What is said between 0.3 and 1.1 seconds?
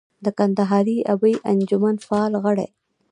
کندهاري